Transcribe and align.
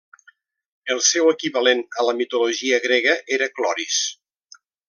El 0.95 1.01
seu 1.07 1.29
equivalent 1.33 1.83
a 2.03 2.07
la 2.09 2.17
mitologia 2.23 2.83
grega 2.89 3.15
era 3.39 3.53
Cloris. 3.61 4.01